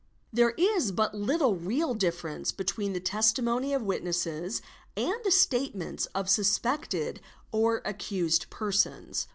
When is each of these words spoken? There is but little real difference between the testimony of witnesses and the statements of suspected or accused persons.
There 0.33 0.55
is 0.57 0.91
but 0.91 1.13
little 1.13 1.55
real 1.55 1.93
difference 1.93 2.51
between 2.51 2.93
the 2.93 2.99
testimony 2.99 3.71
of 3.71 3.83
witnesses 3.83 4.59
and 4.97 5.23
the 5.23 5.29
statements 5.29 6.07
of 6.15 6.27
suspected 6.27 7.21
or 7.51 7.83
accused 7.85 8.49
persons. 8.49 9.27